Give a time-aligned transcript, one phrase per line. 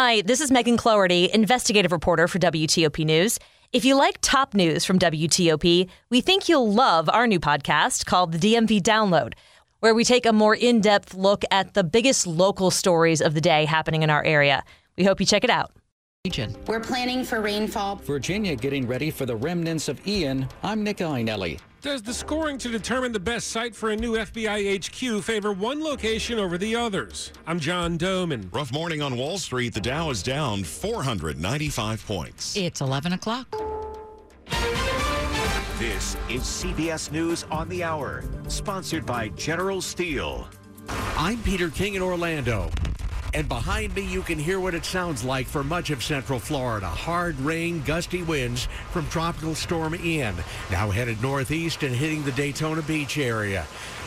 [0.00, 3.36] Hi, this is Megan Cloherty, investigative reporter for WTOP News.
[3.72, 8.30] If you like top news from WTOP, we think you'll love our new podcast called
[8.30, 9.32] the DMV Download,
[9.80, 13.40] where we take a more in depth look at the biggest local stories of the
[13.40, 14.62] day happening in our area.
[14.96, 15.72] We hope you check it out.
[16.68, 17.96] We're planning for rainfall.
[17.96, 20.46] Virginia getting ready for the remnants of Ian.
[20.62, 21.58] I'm Nick Iannelli.
[21.80, 25.80] Does the scoring to determine the best site for a new FBI HQ favor one
[25.80, 27.32] location over the others?
[27.46, 28.52] I'm John Domen.
[28.52, 29.74] Rough morning on Wall Street.
[29.74, 32.56] The Dow is down 495 points.
[32.56, 33.46] It's 11 o'clock.
[35.78, 40.48] This is CBS News on the Hour, sponsored by General Steel.
[41.16, 42.70] I'm Peter King in Orlando.
[43.34, 46.86] And behind me, you can hear what it sounds like for much of central Florida.
[46.86, 50.34] Hard rain, gusty winds from Tropical Storm Ian,
[50.70, 53.66] now headed northeast and hitting the Daytona Beach area.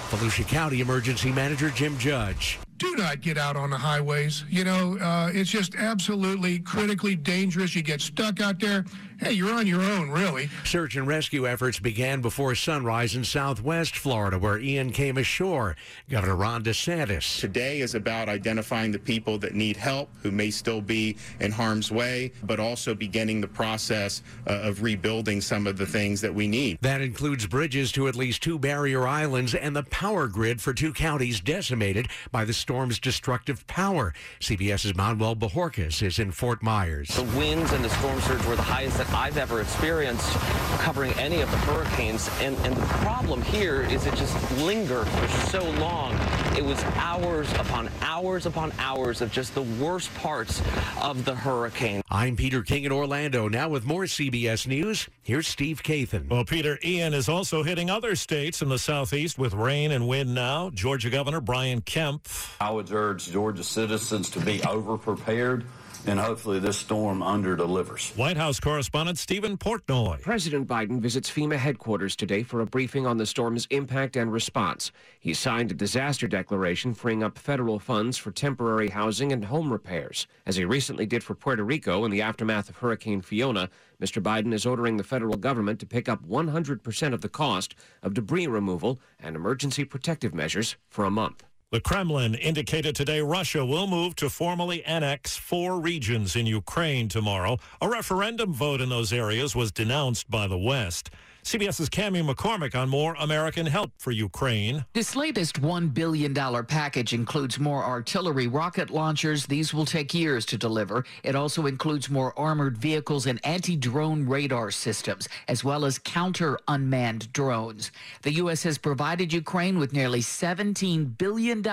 [0.10, 2.60] Volusia County Emergency Manager Jim Judge.
[2.78, 4.44] Do not get out on the highways.
[4.50, 7.76] You know, uh, it's just absolutely critically dangerous.
[7.76, 8.86] You get stuck out there.
[9.24, 10.50] Hey, you're on your own, really.
[10.64, 15.76] Search and rescue efforts began before sunrise in southwest Florida, where Ian came ashore.
[16.10, 17.40] Governor Ron DeSantis.
[17.40, 21.92] Today is about identifying the people that need help, who may still be in harm's
[21.92, 26.48] way, but also beginning the process uh, of rebuilding some of the things that we
[26.48, 26.80] need.
[26.82, 30.94] That includes bridges to at least two barrier islands and the power grid for two
[30.94, 34.16] counties decimated by the storm's destructive power.
[34.40, 37.10] CBS's Manuel Bojorquez is in Fort Myers.
[37.10, 40.32] The winds and the storm surge were the highest that I've ever experienced
[40.80, 42.30] covering any of the hurricanes.
[42.40, 46.14] And, and the problem here is it just lingered for so long.
[46.58, 50.62] It was hours upon hours upon hours of just the worst parts
[51.02, 52.02] of the hurricane.
[52.10, 53.48] I'm Peter King in Orlando.
[53.48, 56.28] Now with more CBS News, here's Steve Kathan.
[56.30, 60.34] Well, Peter, Ian is also hitting other states in the southeast with rain and wind
[60.34, 60.70] now.
[60.72, 62.28] Georgia Governor Brian Kemp.
[62.60, 65.66] I would urge Georgia citizens to be over-prepared
[66.06, 68.12] and hopefully this storm under delivers.
[68.16, 70.22] White House correspondent Steven Portnoy.
[70.22, 74.92] President Biden visits FEMA headquarters today for a briefing on the storm's impact and response.
[75.20, 80.28] He signed a disaster declaration freeing up federal funds for temporary housing and home repairs.
[80.46, 83.70] As he recently did for Puerto Rico in the aftermath of Hurricane Fiona,
[84.02, 84.22] Mr.
[84.22, 88.48] Biden is ordering the federal government to pick up 100% of the cost of debris
[88.48, 91.44] removal and emergency protective measures for a month.
[91.72, 97.60] The Kremlin indicated today Russia will move to formally annex four regions in Ukraine tomorrow.
[97.80, 101.12] A referendum vote in those areas was denounced by the West.
[101.44, 104.86] CBS's Cami McCormick on more American help for Ukraine.
[104.94, 106.36] This latest $1 billion
[106.66, 109.48] package includes more artillery rocket launchers.
[109.48, 111.04] These will take years to deliver.
[111.24, 116.60] It also includes more armored vehicles and anti drone radar systems, as well as counter
[116.68, 117.92] unmanned drones.
[118.22, 118.62] The U.S.
[118.64, 121.66] has provided Ukraine with nearly $17 billion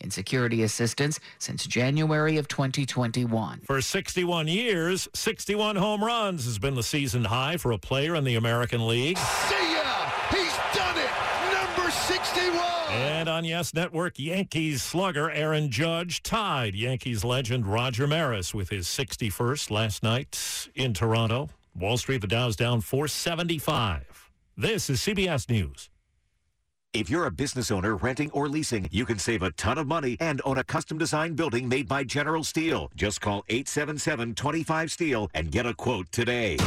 [0.00, 3.60] in security assistance since January of 2021.
[3.66, 8.24] For 61 years, 61 home runs has been the season high for a player in
[8.24, 8.93] the American League.
[8.94, 9.18] League.
[9.18, 10.08] See ya!
[10.30, 11.10] He's done it!
[11.52, 12.62] Number 61!
[12.92, 18.86] And on Yes Network, Yankees slugger Aaron Judge tied Yankees legend Roger Maris with his
[18.86, 21.50] 61st last night in Toronto.
[21.74, 24.30] Wall Street, the Dow's down 475.
[24.56, 25.90] This is CBS News.
[26.92, 30.16] If you're a business owner renting or leasing, you can save a ton of money
[30.20, 32.92] and own a custom designed building made by General Steel.
[32.94, 36.58] Just call 877-25-STEEL and get a quote today.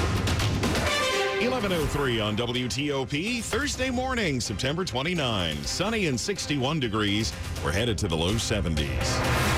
[1.39, 5.55] 1103 on WTOP, Thursday morning, September 29.
[5.63, 7.31] Sunny and 61 degrees.
[7.63, 9.56] We're headed to the low 70s.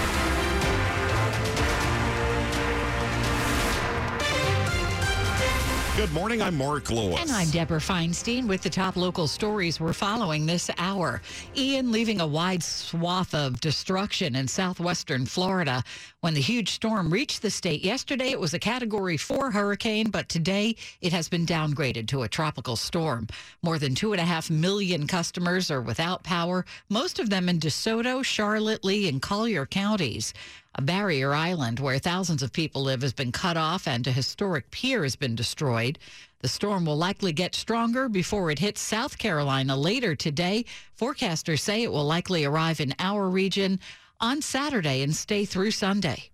[6.00, 6.42] Good morning.
[6.42, 7.20] I'm Mark Lewis.
[7.20, 11.22] And I'm Deborah Feinstein with the top local stories we're following this hour.
[11.58, 15.84] Ian leaving a wide swath of destruction in southwestern Florida.
[16.22, 20.30] When the huge storm reached the state yesterday, it was a category four hurricane, but
[20.30, 23.28] today it has been downgraded to a tropical storm.
[23.62, 27.60] More than two and a half million customers are without power, most of them in
[27.60, 30.34] DeSoto, Charlotte, Lee, and Collier counties.
[30.80, 34.72] A barrier island where thousands of people live has been cut off and a historic
[34.72, 36.00] pier has been destroyed.
[36.40, 40.64] The storm will likely get stronger before it hits South Carolina later today.
[40.98, 43.82] Forecasters say it will likely arrive in our region
[44.22, 46.30] on Saturday and stay through Sunday.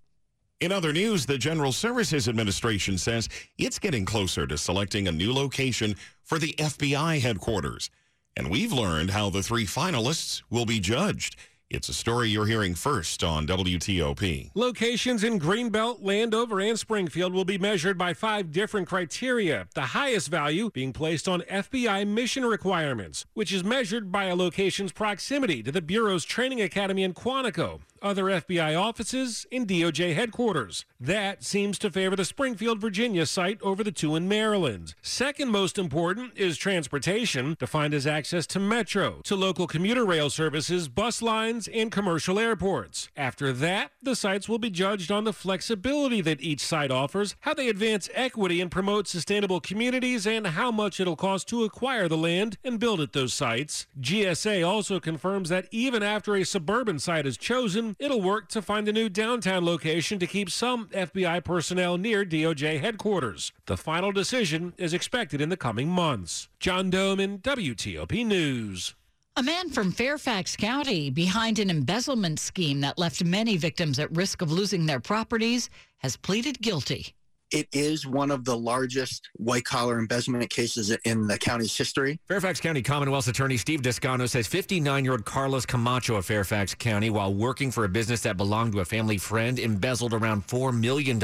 [0.60, 5.34] In other news, the General Services Administration says it's getting closer to selecting a new
[5.34, 7.90] location for the FBI headquarters.
[8.38, 11.36] And we've learned how the three finalists will be judged.
[11.76, 14.52] It's a story you're hearing first on WTOP.
[14.56, 19.68] Locations in Greenbelt, Landover, and Springfield will be measured by five different criteria.
[19.76, 24.94] The highest value being placed on FBI mission requirements, which is measured by a location's
[24.94, 30.86] proximity to the Bureau's training academy in Quantico other FBI offices, and DOJ headquarters.
[31.00, 34.96] That seems to favor the Springfield, Virginia site over the two in Maryland.
[35.02, 40.88] Second most important is transportation, defined as access to metro, to local commuter rail services,
[40.88, 43.10] bus lines, and commercial airports.
[43.16, 47.54] After that, the sites will be judged on the flexibility that each site offers, how
[47.54, 52.18] they advance equity and promote sustainable communities, and how much it'll cost to acquire the
[52.18, 53.88] land and build at those sites.
[54.00, 58.88] GSA also confirms that even after a suburban site is chosen, it'll work to find
[58.88, 63.52] a new downtown location to keep some FBI personnel near DOJ headquarters.
[63.66, 66.48] The final decision is expected in the coming months.
[66.60, 68.96] John Domen, WTOP News.
[69.38, 74.42] A man from Fairfax County behind an embezzlement scheme that left many victims at risk
[74.42, 77.14] of losing their properties has pleaded guilty.
[77.52, 82.20] It is one of the largest white collar embezzlement cases in the county's history.
[82.28, 87.10] Fairfax County Commonwealth's attorney Steve Descano says 59 year old Carlos Camacho of Fairfax County,
[87.10, 91.22] while working for a business that belonged to a family friend, embezzled around $4 million.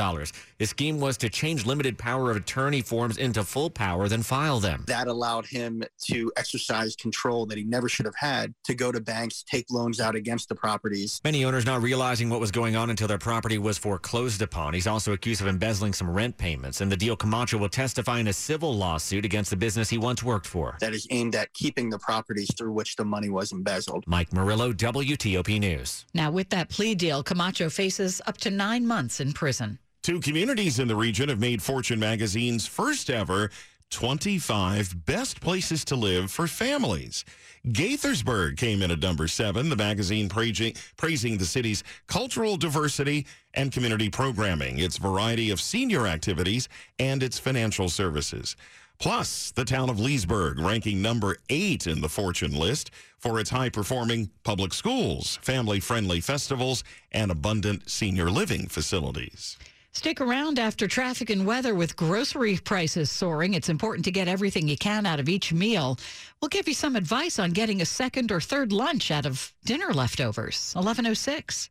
[0.59, 4.59] His scheme was to change limited power of attorney forms into full power, then file
[4.59, 4.83] them.
[4.87, 8.99] That allowed him to exercise control that he never should have had to go to
[8.99, 11.19] banks, take loans out against the properties.
[11.23, 14.73] Many owners not realizing what was going on until their property was foreclosed upon.
[14.73, 16.81] He's also accused of embezzling some rent payments.
[16.81, 20.21] And the deal Camacho will testify in a civil lawsuit against the business he once
[20.21, 20.77] worked for.
[20.79, 24.03] That is aimed at keeping the properties through which the money was embezzled.
[24.07, 26.05] Mike Murillo, WTOP News.
[26.13, 29.79] Now, with that plea deal, Camacho faces up to nine months in prison.
[30.03, 33.51] Two communities in the region have made Fortune magazine's first ever
[33.91, 37.23] 25 best places to live for families.
[37.67, 43.71] Gaithersburg came in at number seven, the magazine praising, praising the city's cultural diversity and
[43.71, 46.69] community programming, its variety of senior activities,
[46.99, 48.55] and its financial services.
[48.99, 53.69] Plus, the town of Leesburg ranking number eight in the Fortune list for its high
[53.69, 59.57] performing public schools, family friendly festivals, and abundant senior living facilities.
[59.93, 63.53] Stick around after traffic and weather with grocery prices soaring.
[63.53, 65.99] It's important to get everything you can out of each meal.
[66.41, 69.93] We'll give you some advice on getting a second or third lunch out of dinner
[69.93, 70.71] leftovers.
[70.75, 71.69] 1106.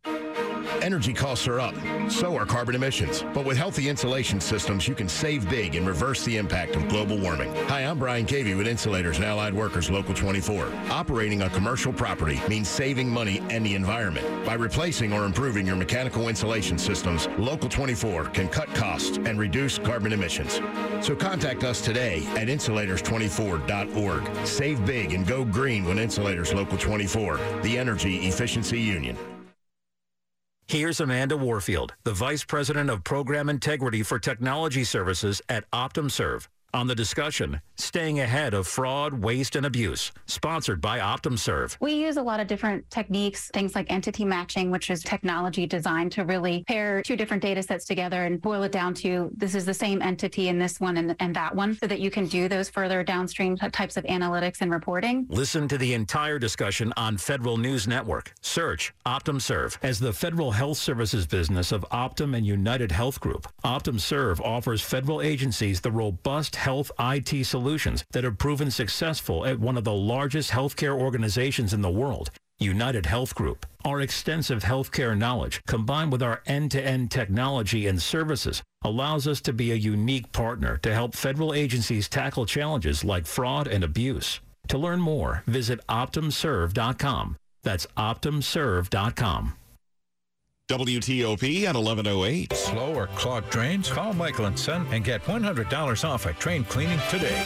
[0.83, 1.75] Energy costs are up,
[2.09, 3.25] so are carbon emissions.
[3.35, 7.19] But with healthy insulation systems, you can save big and reverse the impact of global
[7.19, 7.53] warming.
[7.67, 10.73] Hi, I'm Brian Cavey with Insulators and Allied Workers Local 24.
[10.91, 14.47] Operating a commercial property means saving money and the environment.
[14.47, 19.79] By replacing or improving your mechanical insulation systems, Local 24 can cut costs and reduce
[19.79, 20.61] carbon emissions.
[21.05, 24.47] So contact us today at insulators24.org.
[24.47, 29.17] Save big and go green with Insulators Local 24, the Energy Efficiency Union.
[30.67, 36.87] Here's Amanda Warfield, the Vice President of Program Integrity for Technology Services at OptumServe on
[36.87, 41.77] the discussion Staying Ahead of Fraud, Waste, and Abuse, sponsored by OptumServe.
[41.81, 46.13] We use a lot of different techniques, things like entity matching, which is technology designed
[46.13, 49.65] to really pair two different data sets together and boil it down to this is
[49.65, 52.49] the same entity in this one and, and that one, so that you can do
[52.49, 55.27] those further downstream types of analytics and reporting.
[55.31, 58.33] Listen to the entire discussion on Federal News Network.
[58.43, 59.79] Search OptumServe.
[59.83, 65.23] As the federal health services business of Optum and United Health Group, OptumServe offers federal
[65.23, 70.51] agencies the robust health IT solutions that have proven successful at one of the largest
[70.51, 73.67] healthcare organizations in the world, United Health Group.
[73.85, 79.73] Our extensive healthcare knowledge, combined with our end-to-end technology and services, allows us to be
[79.73, 84.41] a unique partner to help federal agencies tackle challenges like fraud and abuse.
[84.69, 87.37] To learn more, visit OptumServe.com.
[87.63, 89.60] That's OptumServe.com.
[90.71, 92.53] WTOP at 1108.
[92.53, 93.91] Slow or clogged drains?
[93.91, 97.45] Call Michael & Son and get $100 off a train cleaning today.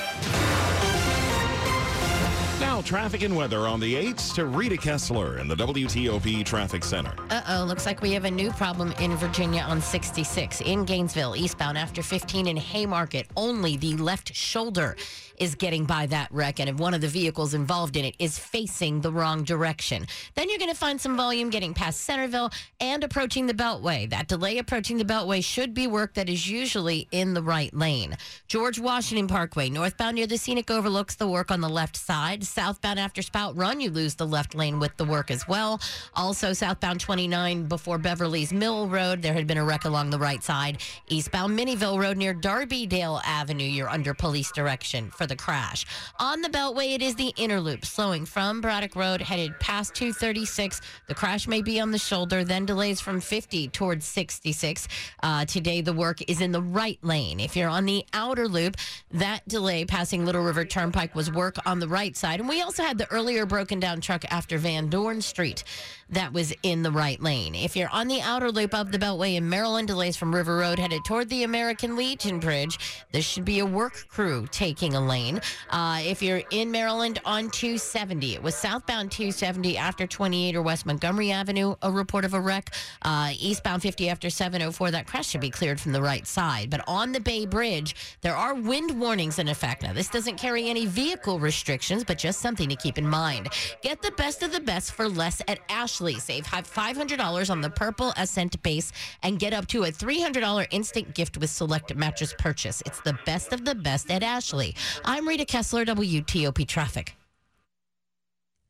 [2.64, 7.12] Now, traffic and weather on the 8s to Rita Kessler in the WTOP Traffic Center.
[7.28, 11.36] Uh oh, looks like we have a new problem in Virginia on 66 in Gainesville,
[11.36, 13.26] eastbound after 15 in Haymarket.
[13.36, 14.96] Only the left shoulder
[15.38, 18.38] is getting by that wreck, and if one of the vehicles involved in it is
[18.38, 23.04] facing the wrong direction, then you're going to find some volume getting past Centreville and
[23.04, 24.08] approaching the Beltway.
[24.08, 28.16] That delay approaching the Beltway should be work that is usually in the right lane.
[28.46, 33.00] George Washington Parkway, northbound near the scenic overlooks, the work on the left side southbound
[33.00, 35.80] after Spout Run, you lose the left lane with the work as well.
[36.14, 40.42] Also, southbound 29 before Beverly's Mill Road, there had been a wreck along the right
[40.42, 40.78] side.
[41.08, 45.84] Eastbound Minnieville Road near Darbydale Avenue, you're under police direction for the crash.
[46.20, 50.80] On the Beltway, it is the inner loop, slowing from Braddock Road, headed past 236.
[51.08, 54.86] The crash may be on the shoulder, then delays from 50 towards 66.
[55.24, 57.40] Uh, today, the work is in the right lane.
[57.40, 58.76] If you're on the outer loop,
[59.10, 62.33] that delay passing Little River Turnpike was work on the right side.
[62.40, 65.64] And we also had the earlier broken down truck after Van Dorn Street
[66.10, 67.54] that was in the right lane.
[67.54, 70.78] If you're on the outer loop of the Beltway in Maryland, delays from River Road
[70.78, 73.04] headed toward the American Legion Bridge.
[73.12, 75.40] This should be a work crew taking a lane.
[75.70, 80.86] Uh, if you're in Maryland on 270, it was southbound 270 after 28 or West
[80.86, 82.74] Montgomery Avenue, a report of a wreck.
[83.02, 86.70] Uh, eastbound 50 after 704, that crash should be cleared from the right side.
[86.70, 89.82] But on the Bay Bridge, there are wind warnings in effect.
[89.82, 93.50] Now, this doesn't carry any vehicle restrictions, but just something to keep in mind.
[93.82, 96.18] Get the best of the best for less at Ashley.
[96.18, 101.36] Save $500 on the Purple Ascent base and get up to a $300 instant gift
[101.36, 102.82] with select mattress purchase.
[102.86, 104.74] It's the best of the best at Ashley.
[105.04, 107.14] I'm Rita Kessler, WTOP Traffic.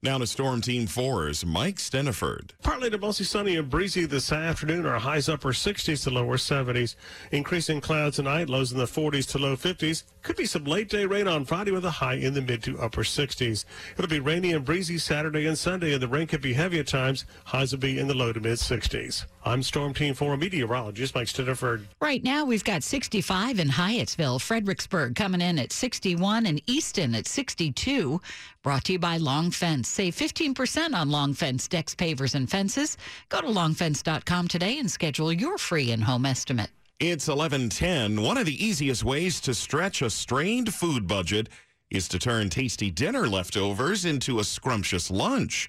[0.03, 2.51] Now to Storm Team 4's Mike Stinneford.
[2.63, 4.85] Partly to mostly sunny and breezy this afternoon.
[4.85, 6.97] Our highs upper 60s to lower 70s.
[7.31, 10.03] Increasing clouds tonight, lows in the 40s to low 50s.
[10.25, 12.79] Could be some late day rain on Friday with a high in the mid to
[12.79, 13.67] upper 60s.
[13.93, 16.87] It'll be rainy and breezy Saturday and Sunday, and the rain could be heavy at
[16.87, 17.27] times.
[17.45, 19.27] Highs will be in the low to mid 60s.
[19.45, 21.85] I'm Storm Team 4 meteorologist Mike Stinneford.
[22.01, 27.29] Right now, we've got 65 in Hyattsville, Fredericksburg coming in at 61, and Easton at
[27.29, 28.19] 62.
[28.63, 29.91] Brought to you by Long Fence.
[29.91, 32.97] Save 15% on Long Fence decks, pavers, and fences.
[33.29, 36.71] Go to longfence.com today and schedule your free in-home estimate.
[37.07, 38.23] It's 1110.
[38.23, 41.51] One of the easiest ways to stretch a strained food budget
[41.91, 45.69] is to turn tasty dinner leftovers into a scrumptious lunch.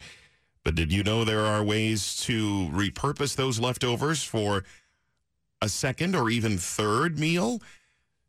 [0.63, 4.63] But did you know there are ways to repurpose those leftovers for
[5.61, 7.61] a second or even third meal?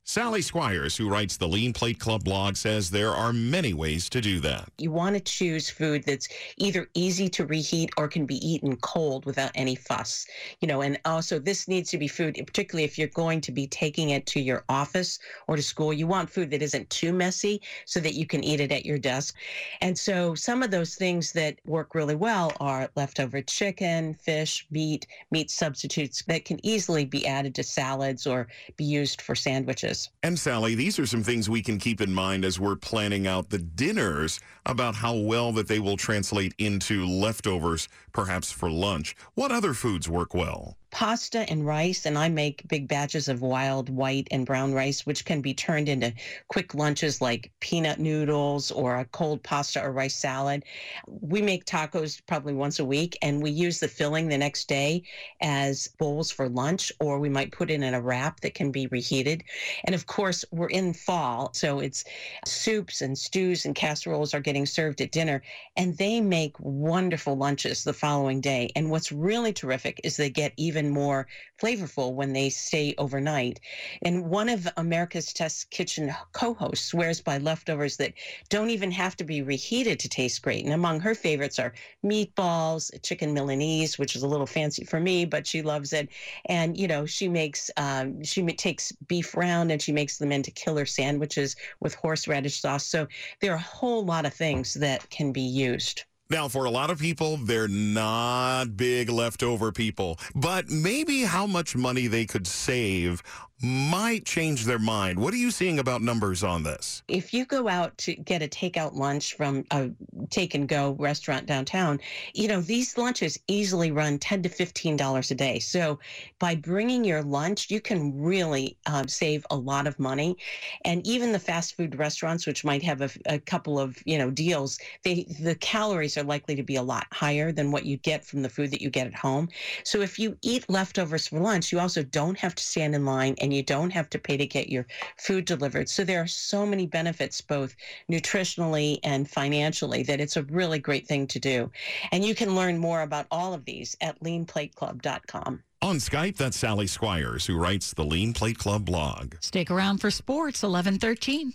[0.09, 4.21] Sally Squires, who writes the Lean Plate Club blog, says there are many ways to
[4.21, 4.71] do that.
[4.79, 9.27] You want to choose food that's either easy to reheat or can be eaten cold
[9.27, 10.25] without any fuss.
[10.61, 13.67] You know, and also this needs to be food, particularly if you're going to be
[13.67, 15.93] taking it to your office or to school.
[15.93, 18.99] You want food that isn't too messy so that you can eat it at your
[18.99, 19.35] desk.
[19.81, 25.09] And so some of those things that work really well are leftover chicken, fish, meat,
[25.33, 28.47] meat substitutes that can easily be added to salads or
[28.77, 29.96] be used for sandwiches.
[30.23, 33.51] And Sally, these are some things we can keep in mind as we're planning out
[33.51, 39.15] the dinners about how well that they will translate into leftovers, perhaps for lunch.
[39.35, 40.77] What other foods work well?
[40.91, 45.25] Pasta and rice, and I make big batches of wild white and brown rice, which
[45.25, 46.13] can be turned into
[46.49, 50.65] quick lunches like peanut noodles or a cold pasta or rice salad.
[51.07, 55.03] We make tacos probably once a week, and we use the filling the next day
[55.41, 58.87] as bowls for lunch, or we might put it in a wrap that can be
[58.87, 59.45] reheated.
[59.85, 62.05] And of course, we're in fall, so it's
[62.47, 65.43] soups and stews and casseroles are getting served at dinner,
[65.77, 68.71] and they make wonderful lunches the following day.
[68.77, 71.27] And what's really terrific is they get even more
[71.61, 73.61] flavorful when they stay overnight.
[74.03, 78.13] And one of America's Test Kitchen co hosts swears by leftovers that
[78.51, 80.65] don't even have to be reheated to taste great.
[80.65, 81.73] And among her favorites are
[82.05, 86.11] meatballs, chicken Milanese, which is a little fancy for me, but she loves it.
[86.47, 90.51] And, you know, she makes, um, she takes beef round and she makes them into
[90.51, 92.87] killer sandwiches with horseradish sauce.
[92.87, 93.09] So
[93.41, 96.05] there are a whole lot of things that can be used.
[96.29, 101.77] Now, for a lot of people, they're not big leftover people, but maybe how much
[101.77, 103.23] money they could save
[103.63, 105.19] might change their mind.
[105.19, 107.03] What are you seeing about numbers on this?
[107.09, 109.91] If you go out to get a takeout lunch from a
[110.31, 111.99] take and go restaurant downtown,
[112.35, 115.59] you know, these lunches easily run 10 to $15 a day.
[115.59, 115.99] So
[116.39, 120.37] by bringing your lunch, you can really um, save a lot of money.
[120.85, 124.31] And even the fast food restaurants, which might have a, a couple of, you know,
[124.31, 128.25] deals, they the calories are likely to be a lot higher than what you get
[128.25, 129.49] from the food that you get at home.
[129.85, 133.35] So if you eat leftovers for lunch, you also don't have to stand in line
[133.47, 134.89] and you don't have to pay to get your
[135.19, 135.89] food delivered.
[135.89, 137.77] So there are so many benefits, both
[138.11, 141.71] nutritionally and financially, that it's a really great thing to do.
[142.11, 145.63] And you can learn more about all of these at leanplateclub.com.
[145.81, 149.37] On Skype, that's Sally Squires, who writes the Lean Plate Club blog.
[149.41, 151.53] Stick around for sports, 1113.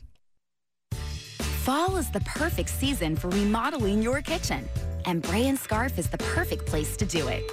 [1.63, 4.65] Fall is the perfect season for remodeling your kitchen,
[5.05, 7.43] and Bray and Scarff is the perfect place to do it.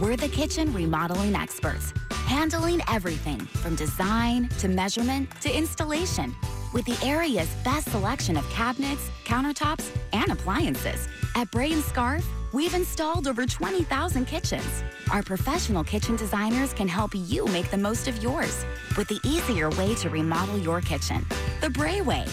[0.00, 6.34] We're the kitchen remodeling experts, handling everything from design to measurement to installation.
[6.72, 11.08] with the area's best selection of cabinets, countertops, and appliances.
[11.34, 14.82] At Bray and Scarff, we've installed over 20,000 kitchens.
[15.10, 18.64] Our professional kitchen designers can help you make the most of yours
[18.96, 21.24] with the easier way to remodel your kitchen,
[21.60, 22.24] the Bray way.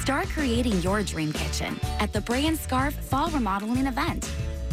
[0.00, 4.30] Start creating your dream kitchen at the Bray and Scarff Fall Remodeling event.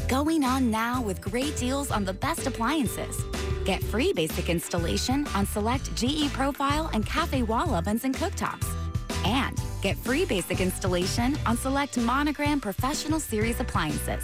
[0.09, 3.23] Going on now with great deals on the best appliances.
[3.63, 8.67] Get free basic installation on select GE Profile and Cafe wall ovens and cooktops.
[9.25, 14.23] And get free basic installation on select Monogram Professional Series appliances.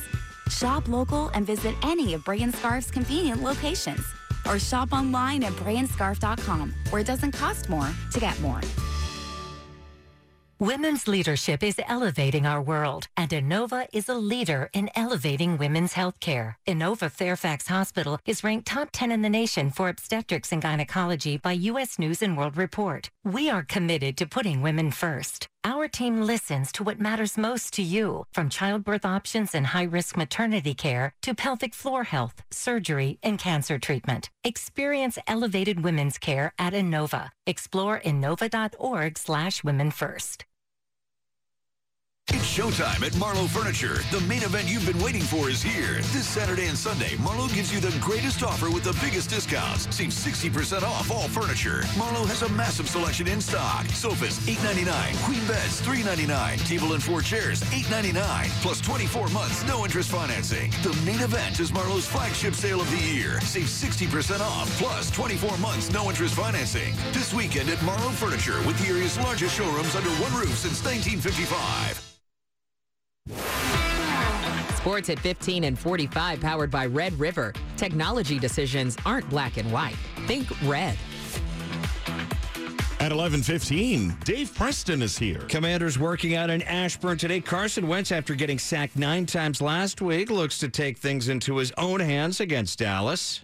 [0.49, 4.05] Shop local and visit any of Bray and Scarff's convenient locations.
[4.45, 8.61] Or shop online at brayandscarff.com, where it doesn't cost more to get more.
[10.59, 16.55] Women's leadership is elevating our world, and Inova is a leader in elevating women's healthcare.
[16.65, 21.51] Inova Fairfax Hospital is ranked top 10 in the nation for obstetrics and gynecology by
[21.51, 21.99] U.S.
[21.99, 23.11] News and World Report.
[23.23, 25.45] We are committed to putting women first.
[25.67, 30.73] Our team listens to what matters most to you, from childbirth options and high-risk maternity
[30.73, 34.29] care to pelvic floor health, surgery, and cancer treatment.
[34.45, 37.31] Experience elevated women's care at Inova.
[37.45, 40.45] Explore inova.org slash women first.
[42.29, 44.03] It's showtime at Marlo Furniture.
[44.11, 45.95] The main event you've been waiting for is here.
[46.11, 49.87] This Saturday and Sunday, Marlo gives you the greatest offer with the biggest discounts.
[49.95, 51.83] Save 60% off all furniture.
[51.95, 53.85] Marlo has a massive selection in stock.
[53.87, 55.23] Sofas, $8.99.
[55.23, 56.67] Queen beds, $3.99.
[56.67, 58.49] Table and four chairs, $8.99.
[58.61, 60.69] Plus 24 months, no interest financing.
[60.83, 63.39] The main event is Marlo's flagship sale of the year.
[63.41, 66.93] Save 60% off, plus 24 months, no interest financing.
[67.13, 72.16] This weekend at Marlo Furniture with the area's largest showrooms under one roof since 1955.
[74.75, 77.53] Sports at 15 and 45 powered by Red River.
[77.75, 79.97] Technology decisions aren't black and white.
[80.27, 80.97] Think red.
[82.99, 85.39] At 11:15, Dave Preston is here.
[85.49, 87.39] Commanders working out in Ashburn today.
[87.39, 91.71] Carson Wentz, after getting sacked nine times last week, looks to take things into his
[91.77, 93.41] own hands against Dallas.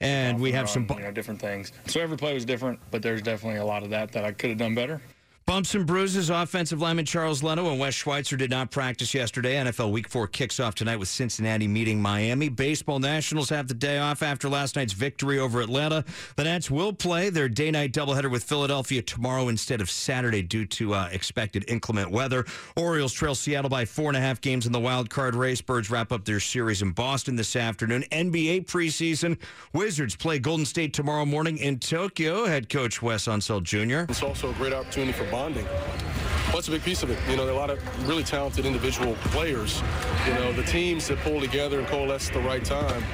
[0.00, 1.72] And we have some you know, different things.
[1.86, 4.50] So every play was different, but there's definitely a lot of that that I could
[4.50, 5.00] have done better.
[5.46, 6.28] Bumps and bruises.
[6.28, 9.54] Offensive lineman Charles Leno and Wes Schweitzer did not practice yesterday.
[9.54, 12.48] NFL Week 4 kicks off tonight with Cincinnati meeting Miami.
[12.48, 16.04] Baseball Nationals have the day off after last night's victory over Atlanta.
[16.34, 20.66] The Nats will play their day night doubleheader with Philadelphia tomorrow instead of Saturday due
[20.66, 22.44] to uh, expected inclement weather.
[22.74, 25.60] Orioles trail Seattle by four and a half games in the wild card race.
[25.60, 28.02] Birds wrap up their series in Boston this afternoon.
[28.10, 29.38] NBA preseason.
[29.72, 32.46] Wizards play Golden State tomorrow morning in Tokyo.
[32.46, 34.10] Head coach Wes Unseld Jr.
[34.10, 35.66] It's also a great opportunity for bonding.
[35.66, 37.18] Well, that's a big piece of it.
[37.28, 39.82] You know, there are a lot of really talented individual players.
[40.26, 43.04] You know, the teams that pull together and coalesce at the right time,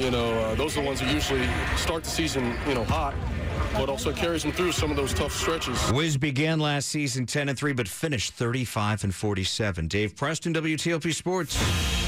[0.00, 3.14] you know, uh, those are the ones that usually start the season, you know, hot
[3.74, 5.92] but also carries them through some of those tough stretches.
[5.92, 9.86] Wiz began last season 10 and 3, but finished 35 and 47.
[9.86, 11.99] Dave Preston, WTOP Sports.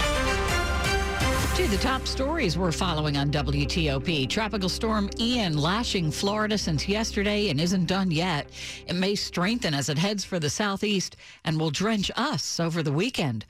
[1.56, 4.26] To the top stories we're following on WTOP.
[4.30, 8.48] Tropical storm Ian lashing Florida since yesterday and isn't done yet.
[8.86, 12.90] It may strengthen as it heads for the southeast and will drench us over the
[12.90, 13.44] weekend.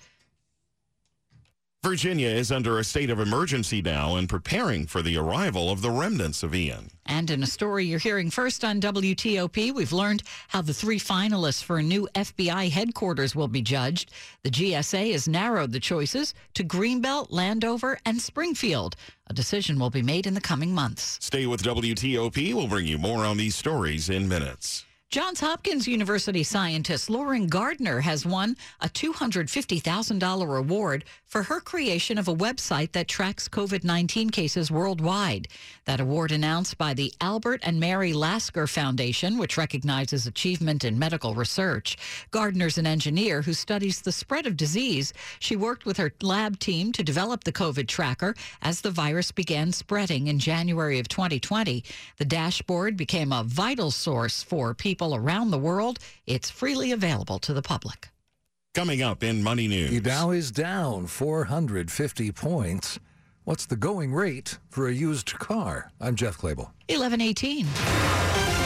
[1.84, 5.90] Virginia is under a state of emergency now and preparing for the arrival of the
[5.90, 6.92] remnants of Ian.
[7.06, 11.60] And in a story you're hearing first on WTOP, we've learned how the three finalists
[11.60, 14.12] for a new FBI headquarters will be judged.
[14.44, 18.94] The GSA has narrowed the choices to Greenbelt, Landover, and Springfield.
[19.26, 21.18] A decision will be made in the coming months.
[21.20, 22.54] Stay with WTOP.
[22.54, 24.84] We'll bring you more on these stories in minutes.
[25.12, 32.28] Johns Hopkins University scientist Lauren Gardner has won a $250,000 award for her creation of
[32.28, 35.48] a website that tracks COVID 19 cases worldwide.
[35.84, 41.34] That award announced by the Albert and Mary Lasker Foundation, which recognizes achievement in medical
[41.34, 41.98] research.
[42.30, 45.12] Gardner's an engineer who studies the spread of disease.
[45.40, 49.72] She worked with her lab team to develop the COVID tracker as the virus began
[49.72, 51.84] spreading in January of 2020.
[52.16, 55.98] The dashboard became a vital source for people around the world.
[56.26, 58.10] It's freely available to the public.
[58.74, 59.90] Coming up in Money News.
[59.90, 62.98] The Dow is down 450 points.
[63.44, 65.90] What's the going rate for a used car?
[66.00, 66.70] I'm Jeff Clabaugh.
[66.88, 68.61] 1118.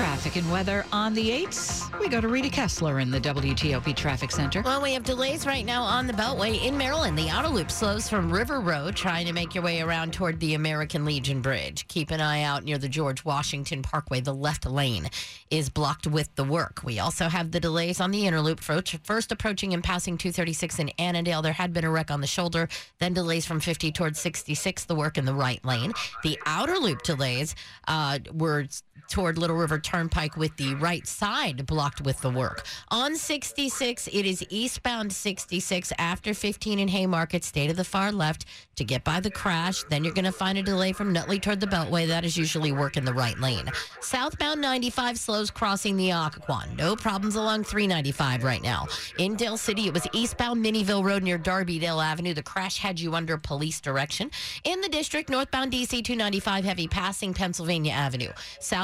[0.00, 2.00] Traffic and weather on the 8s.
[2.00, 4.62] We go to Rita Kessler in the WTOP Traffic Center.
[4.62, 7.18] Well, we have delays right now on the Beltway in Maryland.
[7.18, 10.54] The outer loop slows from River Road, trying to make your way around toward the
[10.54, 11.86] American Legion Bridge.
[11.88, 14.22] Keep an eye out near the George Washington Parkway.
[14.22, 15.10] The left lane
[15.50, 16.80] is blocked with the work.
[16.82, 20.88] We also have the delays on the inner loop, first approaching and passing 236 in
[20.98, 21.42] Annandale.
[21.42, 24.94] There had been a wreck on the shoulder, then delays from 50 towards 66, the
[24.94, 25.92] work in the right lane.
[26.22, 27.54] The outer loop delays
[27.86, 28.64] uh, were
[29.08, 32.64] toward Little River Turnpike with the right side blocked with the work.
[32.88, 38.46] On 66, it is eastbound 66 after 15 in Haymarket, stay to the far left
[38.76, 39.82] to get by the crash.
[39.84, 42.06] Then you're going to find a delay from Nutley toward the Beltway.
[42.06, 43.70] That is usually work in the right lane.
[44.00, 46.76] Southbound 95 slows crossing the Occoquan.
[46.76, 48.86] No problems along 395 right now.
[49.18, 52.34] In Dale City, it was eastbound Minnieville Road near Darbydale Avenue.
[52.34, 54.30] The crash had you under police direction.
[54.64, 58.30] In the district, northbound DC 295 heavy passing Pennsylvania Avenue.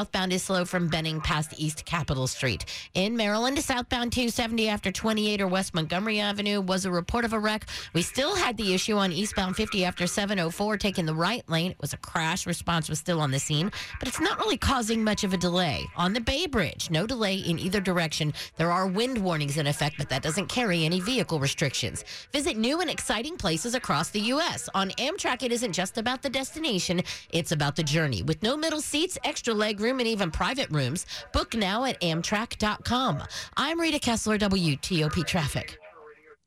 [0.06, 2.64] Southbound is slow from Benning past East Capitol Street.
[2.94, 7.40] In Maryland, southbound 270 after 28 or West Montgomery Avenue was a report of a
[7.40, 7.66] wreck.
[7.92, 11.72] We still had the issue on eastbound 50 after 704 taking the right lane.
[11.72, 12.46] It was a crash.
[12.46, 15.84] Response was still on the scene, but it's not really causing much of a delay.
[15.96, 18.32] On the Bay Bridge, no delay in either direction.
[18.58, 22.04] There are wind warnings in effect, but that doesn't carry any vehicle restrictions.
[22.32, 24.68] Visit new and exciting places across the U.S.
[24.72, 28.22] On Amtrak, it isn't just about the destination, it's about the journey.
[28.22, 33.22] With no middle seats, extra leg room, and even private rooms, book now at Amtrak.com.
[33.56, 35.80] I'm Rita Kessler, WTOP Traffic.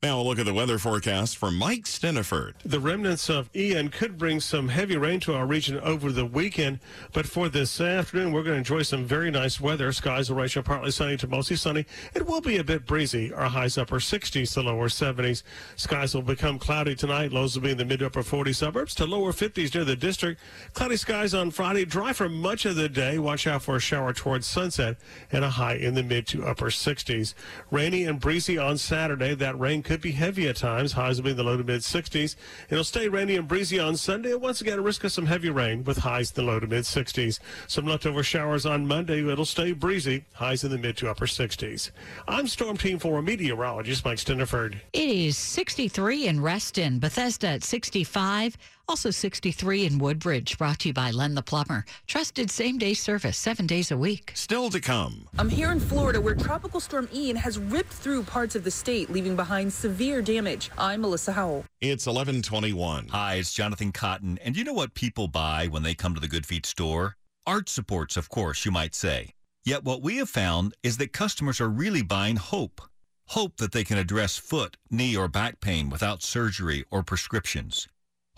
[0.02, 2.54] Now a look at the weather forecast from Mike Stinneford.
[2.64, 6.78] The remnants of Ian could bring some heavy rain to our region over the weekend,
[7.12, 9.92] but for this afternoon, we're going to enjoy some very nice weather.
[9.92, 11.84] Skies will range partly sunny to mostly sunny.
[12.14, 13.30] It will be a bit breezy.
[13.30, 15.42] Our highs upper 60s to lower 70s.
[15.76, 17.30] Skies will become cloudy tonight.
[17.30, 19.96] Lows will be in the mid to upper 40 suburbs to lower 50s near the
[19.96, 20.40] district.
[20.72, 21.84] Cloudy skies on Friday.
[21.84, 23.18] Dry for much of the day.
[23.18, 24.96] Watch out for a shower towards sunset
[25.30, 27.34] and a high in the mid to upper 60s.
[27.70, 29.34] Rainy and breezy on Saturday.
[29.34, 30.92] That rain could be heavy at times.
[30.92, 32.36] Highs will be in the low to mid 60s.
[32.68, 34.30] It'll stay rainy and breezy on Sunday.
[34.30, 36.68] And once again, a risk of some heavy rain with highs in the low to
[36.68, 37.40] mid 60s.
[37.66, 39.28] Some leftover showers on Monday.
[39.28, 40.26] It'll stay breezy.
[40.34, 41.90] Highs in the mid to upper 60s.
[42.28, 44.78] I'm Storm Team 4 meteorologist Mike Stinneford.
[44.92, 48.56] It is 63 in Reston, Bethesda at 65.
[48.90, 51.84] Also 63 in Woodbridge, brought to you by Len the Plumber.
[52.08, 54.32] Trusted same day service, seven days a week.
[54.34, 55.28] Still to come.
[55.38, 59.08] I'm here in Florida where Tropical Storm Ian has ripped through parts of the state,
[59.08, 60.72] leaving behind severe damage.
[60.76, 61.66] I'm Melissa Howell.
[61.80, 63.06] It's 1121.
[63.10, 64.40] Hi, it's Jonathan Cotton.
[64.42, 67.14] And you know what people buy when they come to the Good Feet store?
[67.46, 69.34] Arch supports, of course, you might say.
[69.64, 72.80] Yet what we have found is that customers are really buying hope.
[73.28, 77.86] Hope that they can address foot, knee, or back pain without surgery or prescriptions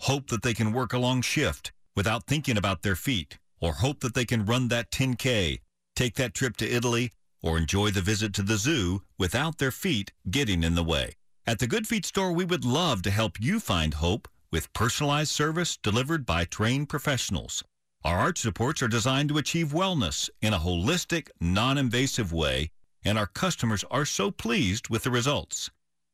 [0.03, 4.01] hope that they can work a long shift without thinking about their feet, or hope
[4.01, 5.59] that they can run that 10K,
[5.95, 7.11] take that trip to Italy,
[7.41, 11.13] or enjoy the visit to the zoo without their feet getting in the way.
[11.47, 15.31] At the Good Feet store, we would love to help you find hope with personalized
[15.31, 17.63] service delivered by trained professionals.
[18.03, 22.71] Our arch supports are designed to achieve wellness in a holistic, non-invasive way,
[23.05, 25.69] and our customers are so pleased with the results.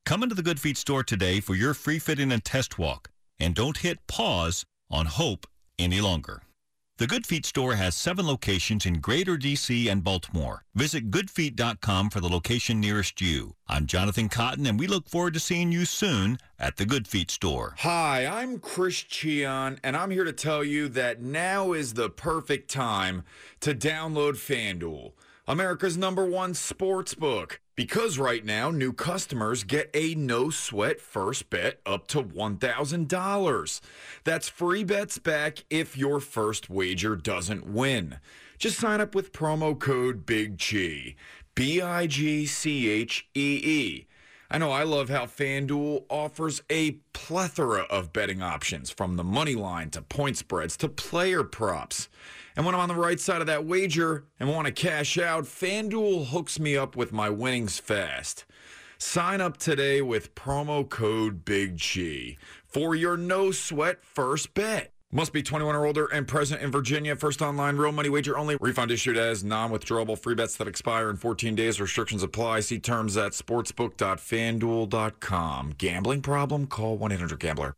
[0.05, 3.55] Come into the Good Feet store today for your free fitting and test walk and
[3.55, 5.47] don't hit pause on hope
[5.77, 6.41] any longer.
[6.99, 10.65] The Good Feet store has seven locations in Greater DC and Baltimore.
[10.75, 13.55] Visit goodfeet.com for the location nearest you.
[13.69, 17.31] I'm Jonathan Cotton, and we look forward to seeing you soon at the Good Feet
[17.31, 17.75] store.
[17.77, 22.69] Hi, I'm Chris Cheon, and I'm here to tell you that now is the perfect
[22.69, 23.23] time
[23.61, 25.13] to download FanDuel,
[25.49, 27.59] America's number one sports book.
[27.75, 33.81] Because right now, new customers get a no sweat first bet up to $1,000.
[34.23, 38.19] That's free bets back if your first wager doesn't win.
[38.59, 41.15] Just sign up with promo code Big G,
[41.55, 44.07] B I G C H E E.
[44.51, 49.53] I know I love how FanDuel offers a plethora of betting options from the money
[49.53, 52.09] line to point spreads to player props.
[52.55, 55.43] And when I'm on the right side of that wager and want to cash out,
[55.43, 58.45] FanDuel hooks me up with my winnings fast.
[58.97, 64.91] Sign up today with promo code Big G for your no sweat first bet.
[65.11, 67.15] Must be 21 or older and present in Virginia.
[67.15, 68.57] First online real money wager only.
[68.61, 71.81] Refund issued as non-withdrawable free bets that expire in 14 days.
[71.81, 72.59] Restrictions apply.
[72.59, 75.73] See terms at sportsbook.fanduel.com.
[75.79, 76.67] Gambling problem?
[76.67, 77.73] Call 1-800-GAMBLER.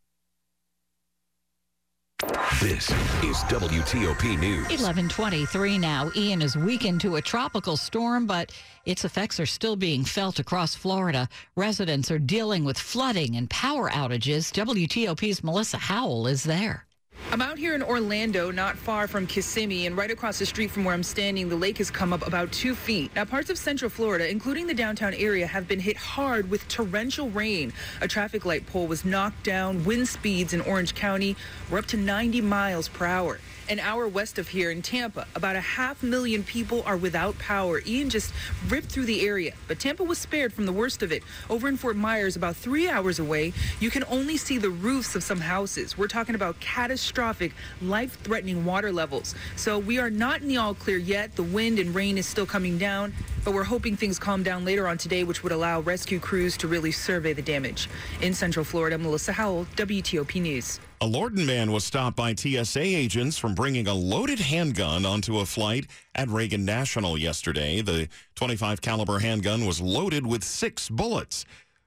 [2.61, 2.89] This
[3.23, 4.67] is WTOP News.
[4.67, 6.11] 1123 now.
[6.17, 8.51] Ian is weakened to a tropical storm, but
[8.85, 11.29] its effects are still being felt across Florida.
[11.55, 14.51] Residents are dealing with flooding and power outages.
[14.51, 16.85] WTOP's Melissa Howell is there.
[17.29, 20.83] I'm out here in Orlando, not far from Kissimmee, and right across the street from
[20.83, 23.09] where I'm standing, the lake has come up about two feet.
[23.15, 27.29] Now, parts of Central Florida, including the downtown area, have been hit hard with torrential
[27.29, 27.71] rain.
[28.01, 29.85] A traffic light pole was knocked down.
[29.85, 31.37] Wind speeds in Orange County
[31.69, 33.39] were up to 90 miles per hour.
[33.71, 37.81] An hour west of here in Tampa, about a half million people are without power.
[37.87, 38.33] Ian just
[38.67, 41.23] ripped through the area, but Tampa was spared from the worst of it.
[41.49, 45.23] Over in Fort Myers, about three hours away, you can only see the roofs of
[45.23, 45.97] some houses.
[45.97, 49.35] We're talking about catastrophic, life threatening water levels.
[49.55, 51.37] So we are not in the all clear yet.
[51.37, 53.13] The wind and rain is still coming down,
[53.45, 56.67] but we're hoping things calm down later on today, which would allow rescue crews to
[56.67, 57.87] really survey the damage.
[58.21, 60.81] In Central Florida, Melissa Howell, WTOP News.
[61.03, 65.47] A Lorton man was stopped by TSA agents from bringing a loaded handgun onto a
[65.47, 67.81] flight at Reagan National yesterday.
[67.81, 71.45] The 25 caliber handgun was loaded with six bullets.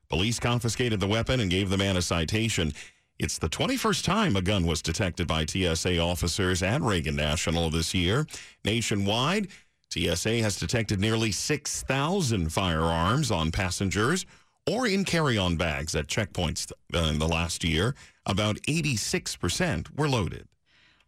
[0.09, 2.73] Police confiscated the weapon and gave the man a citation.
[3.21, 7.95] It's the 21st time a gun was detected by TSA officers at Reagan National this
[7.95, 8.27] year.
[8.65, 9.47] Nationwide,
[9.91, 14.27] TSA has detected nearly 6,000 firearms on passengers
[14.69, 17.95] or in carry-on bags at checkpoints uh, in the last year.
[18.27, 20.49] About 86% were loaded.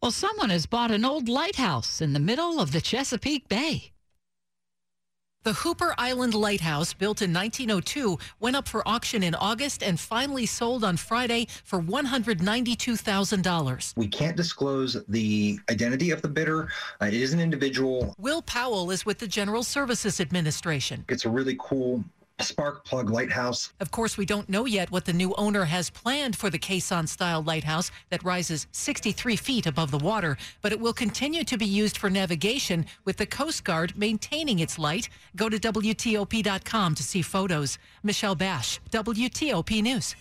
[0.02, 3.92] Well, someone has bought an old lighthouse in the middle of the Chesapeake Bay.
[5.46, 10.44] The Hooper Island Lighthouse, built in 1902, went up for auction in August and finally
[10.44, 13.96] sold on Friday for $192,000.
[13.96, 16.68] We can't disclose the identity of the bidder.
[17.00, 18.12] Uh, it is an individual.
[18.18, 21.04] Will Powell is with the General Services Administration.
[21.08, 22.02] It's a really cool
[22.44, 23.72] spark plug lighthouse.
[23.80, 27.06] Of course, we don't know yet what the new owner has planned for the caisson
[27.06, 31.66] style lighthouse that rises 63 feet above the water, but it will continue to be
[31.66, 35.08] used for navigation with the Coast Guard maintaining its light.
[35.34, 37.78] Go to WTOP.com to see photos.
[38.02, 40.14] Michelle Basch, WTOP News.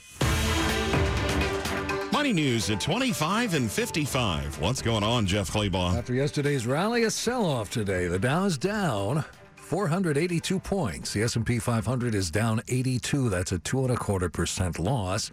[2.11, 4.61] Money news at 25 and 55.
[4.61, 5.97] What's going on, Jeff Clabaugh?
[5.97, 8.07] After yesterday's rally, a sell-off today.
[8.07, 9.25] The Dow is down
[9.65, 11.11] 482 points.
[11.11, 13.29] The S&P 500 is down 82.
[13.29, 15.31] That's a two and a quarter percent loss.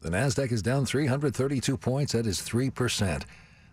[0.00, 2.12] The Nasdaq is down 332 points.
[2.12, 3.26] That is three percent.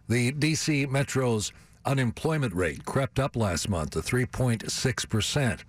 [0.10, 0.88] The D.C.
[0.88, 1.52] Metro's
[1.86, 5.63] unemployment rate crept up last month to 3.6 percent.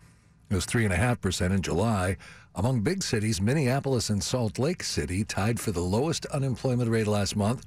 [0.49, 2.17] It was three and a half percent in July.
[2.55, 7.37] Among big cities, Minneapolis and Salt Lake City tied for the lowest unemployment rate last
[7.37, 7.67] month,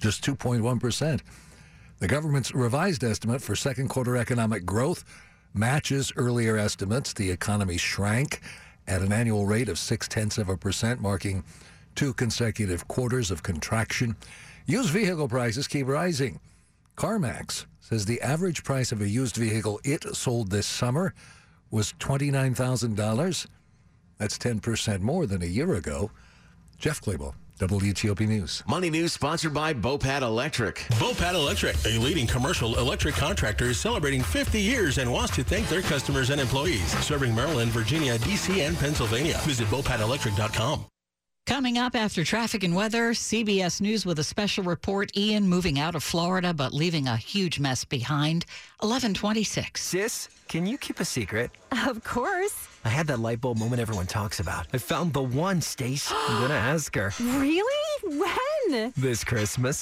[0.00, 1.22] just 2.1 percent.
[2.00, 5.04] The government's revised estimate for second quarter economic growth
[5.54, 7.12] matches earlier estimates.
[7.12, 8.40] The economy shrank
[8.86, 11.44] at an annual rate of six tenths of a percent, marking
[11.94, 14.16] two consecutive quarters of contraction.
[14.66, 16.40] Used vehicle prices keep rising.
[16.96, 21.14] CarMax says the average price of a used vehicle it sold this summer
[21.70, 23.46] was $29,000.
[24.18, 26.10] That's 10% more than a year ago.
[26.78, 27.34] Jeff Clabaugh.
[27.60, 28.62] WTOP News.
[28.66, 30.76] Money News sponsored by Bopat Electric.
[30.92, 35.68] Bopat Electric, a leading commercial electric contractor, is celebrating 50 years and wants to thank
[35.68, 36.90] their customers and employees.
[37.04, 39.38] Serving Maryland, Virginia, D.C., and Pennsylvania.
[39.42, 40.86] Visit BopatElectric.com.
[41.46, 45.14] Coming up after traffic and weather, CBS News with a special report.
[45.16, 48.46] Ian moving out of Florida, but leaving a huge mess behind.
[48.78, 49.82] 1126.
[49.82, 51.50] Sis, can you keep a secret?
[51.86, 52.69] Of course.
[52.84, 54.66] I had that light bulb moment everyone talks about.
[54.72, 56.10] I found the one, Stace.
[56.12, 57.12] I'm gonna ask her.
[57.20, 57.66] Really?
[58.02, 58.92] When?
[58.96, 59.78] This Christmas.